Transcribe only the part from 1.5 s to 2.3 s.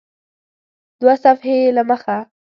یې له مخه